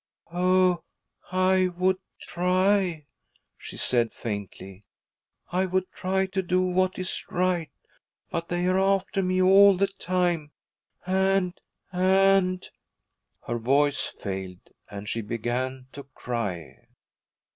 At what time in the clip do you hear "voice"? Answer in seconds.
13.59-14.05